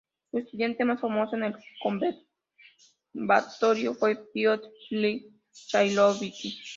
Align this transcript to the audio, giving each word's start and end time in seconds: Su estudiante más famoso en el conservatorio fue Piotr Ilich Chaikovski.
Su 0.31 0.39
estudiante 0.39 0.83
más 0.83 0.99
famoso 0.99 1.35
en 1.35 1.43
el 1.43 1.55
conservatorio 3.13 3.93
fue 3.93 4.15
Piotr 4.33 4.67
Ilich 4.89 5.27
Chaikovski. 5.51 6.59